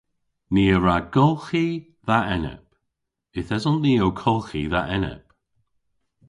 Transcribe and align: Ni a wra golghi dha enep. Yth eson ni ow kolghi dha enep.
Ni 0.53 0.63
a 0.75 0.77
wra 0.79 0.97
golghi 1.15 1.67
dha 2.07 2.17
enep. 2.35 2.65
Yth 3.39 3.53
eson 3.55 3.77
ni 3.83 3.93
ow 4.05 4.13
kolghi 4.21 4.61
dha 4.73 4.81
enep. 4.95 5.23